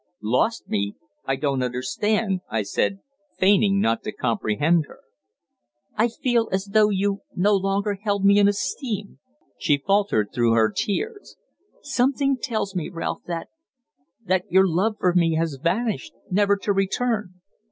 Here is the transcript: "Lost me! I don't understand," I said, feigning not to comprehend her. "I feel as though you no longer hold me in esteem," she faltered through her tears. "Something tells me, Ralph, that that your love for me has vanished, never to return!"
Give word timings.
"Lost 0.23 0.67
me! 0.67 0.95
I 1.25 1.35
don't 1.35 1.61
understand," 1.61 2.41
I 2.49 2.63
said, 2.63 3.01
feigning 3.37 3.79
not 3.79 4.01
to 4.01 4.11
comprehend 4.11 4.85
her. 4.87 5.01
"I 5.95 6.07
feel 6.07 6.49
as 6.51 6.71
though 6.73 6.89
you 6.89 7.21
no 7.35 7.53
longer 7.55 7.99
hold 8.03 8.25
me 8.25 8.39
in 8.39 8.47
esteem," 8.47 9.19
she 9.59 9.77
faltered 9.85 10.29
through 10.33 10.53
her 10.53 10.71
tears. 10.75 11.35
"Something 11.83 12.37
tells 12.41 12.73
me, 12.75 12.89
Ralph, 12.89 13.21
that 13.27 13.49
that 14.25 14.45
your 14.49 14.67
love 14.67 14.95
for 14.99 15.13
me 15.13 15.35
has 15.35 15.59
vanished, 15.61 16.13
never 16.31 16.57
to 16.57 16.73
return!" 16.73 17.35